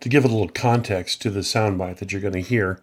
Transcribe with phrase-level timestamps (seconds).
[0.00, 2.80] To give a little context to the soundbite that you're going to hear,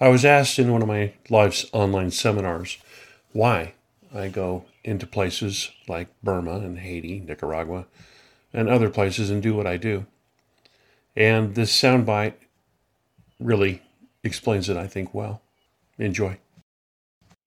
[0.00, 2.78] I was asked in one of my life's online seminars
[3.32, 3.74] why
[4.14, 7.86] I go into places like Burma and Haiti, Nicaragua,
[8.52, 10.06] and other places and do what I do.
[11.14, 12.34] And this soundbite
[13.38, 13.82] really
[14.22, 15.42] explains it, I think, well.
[15.98, 16.38] Enjoy.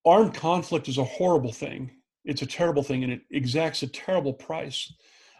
[0.05, 1.91] Armed conflict is a horrible thing.
[2.23, 4.93] It's a terrible thing and it exacts a terrible price.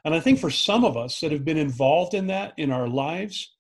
[0.04, 2.88] And I think for some of us that have been involved in that in our
[2.88, 3.54] lives,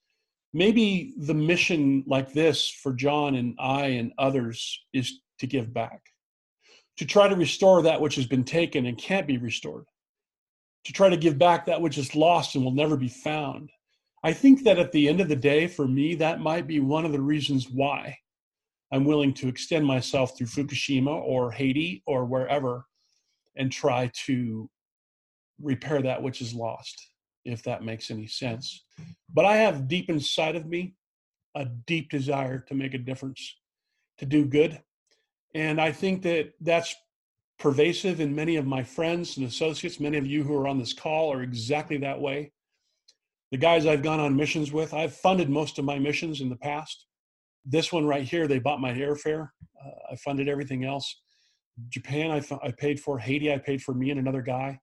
[0.58, 6.02] maybe the mission like this for John and I and others is to give back,
[6.98, 9.86] to try to restore that which has been taken and can't be restored,
[10.86, 13.70] to try to give back that which is lost and will never be found.
[14.24, 17.06] I think that at the end of the day, for me, that might be one
[17.06, 18.18] of the reasons why
[18.92, 22.84] I'm willing to extend myself through Fukushima or Haiti or wherever
[23.56, 24.68] and try to
[25.62, 27.12] repair that which is lost,
[27.47, 28.86] if that makes any sense.
[29.33, 30.96] But I have deep inside of me
[31.56, 33.56] a deep desire to make a difference,
[34.20, 34.80] to do good.
[35.56, 36.95] And I think that that's
[37.58, 40.00] pervasive in many of my friends and associates.
[40.00, 42.52] Many of you who are on this call are exactly that way.
[43.52, 46.58] The guys I've gone on missions with, I've funded most of my missions in the
[46.58, 47.06] past.
[47.66, 49.50] This one right here, they bought my airfare.
[49.84, 51.22] Uh, I funded everything else.
[51.90, 53.18] Japan, I, I paid for.
[53.18, 54.80] Haiti, I paid for me and another guy.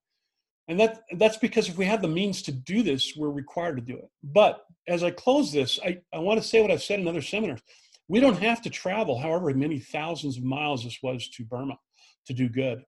[0.68, 3.82] And that that's because if we have the means to do this, we're required to
[3.82, 4.08] do it.
[4.22, 7.22] But as I close this, I, I want to say what I've said in other
[7.22, 7.60] seminars.
[8.08, 11.78] We don't have to travel however many thousands of miles this was to Burma
[12.26, 12.82] to do good.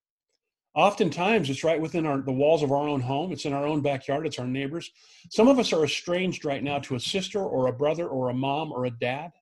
[0.74, 3.80] Oftentimes it's right within our the walls of our own home, it's in our own
[3.80, 4.90] backyard, it's our neighbors.
[5.30, 8.34] Some of us are estranged right now to a sister or a brother or a
[8.34, 9.32] mom or a dad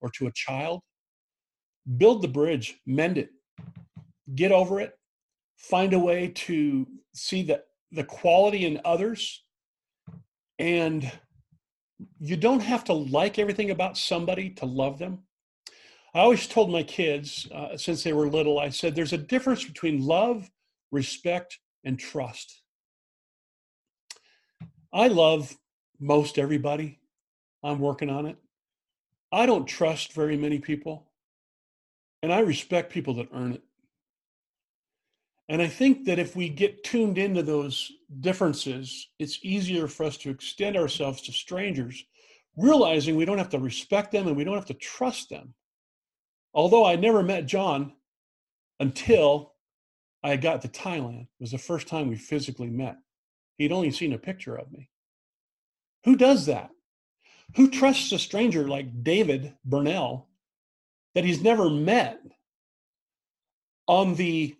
[0.00, 0.80] or to a child.
[1.96, 3.30] Build the bridge, mend it,
[4.34, 4.94] get over it,
[5.58, 9.42] find a way to see the, the quality in others.
[10.58, 11.10] And
[12.18, 15.20] you don't have to like everything about somebody to love them.
[16.14, 19.64] I always told my kids uh, since they were little, I said, there's a difference
[19.64, 20.48] between love,
[20.90, 22.62] respect, and trust.
[24.92, 25.56] I love
[26.00, 26.98] most everybody.
[27.62, 28.36] I'm working on it.
[29.30, 31.10] I don't trust very many people,
[32.22, 33.62] and I respect people that earn it.
[35.48, 40.18] And I think that if we get tuned into those differences, it's easier for us
[40.18, 42.04] to extend ourselves to strangers,
[42.56, 45.54] realizing we don't have to respect them and we don't have to trust them.
[46.52, 47.92] Although I never met John
[48.80, 49.54] until
[50.22, 51.22] I got to Thailand.
[51.22, 52.96] It was the first time we physically met.
[53.56, 54.90] He'd only seen a picture of me.
[56.04, 56.70] Who does that?
[57.56, 60.28] Who trusts a stranger like David Burnell
[61.14, 62.20] that he's never met
[63.86, 64.56] on the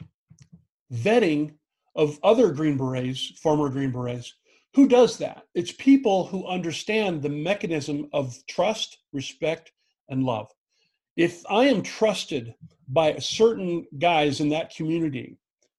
[0.93, 1.55] vetting
[1.95, 4.35] of other Green Berets, former Green Berets.
[4.75, 5.45] Who does that?
[5.55, 9.73] It's people who understand the mechanism of trust, respect,
[10.09, 10.51] and love.
[11.17, 12.55] If I am trusted
[12.87, 15.37] by certain guys in that community,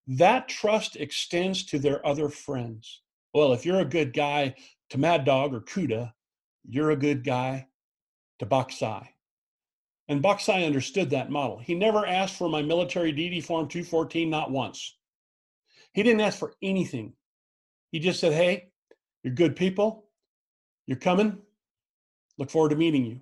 [0.08, 3.02] that trust extends to their other friends.
[3.34, 4.56] Well, if you're a good guy
[4.90, 6.12] to Mad Dog or Kuda,
[6.68, 7.68] you're a good guy
[8.40, 9.08] to Baksai.
[10.08, 11.60] And Baksai understood that model.
[11.60, 14.98] He never asked for my military DD Form 214, not once.
[15.94, 17.14] He didn't ask for anything.
[17.92, 18.72] He just said, Hey,
[19.24, 20.06] you're good people.
[20.88, 21.38] You're coming.
[22.38, 23.20] Look forward to meeting you.